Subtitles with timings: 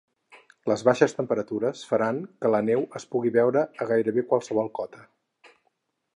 [0.69, 5.07] Les baixes temperatures faran que la neu es pugui veure a gairebé qualsevol cota.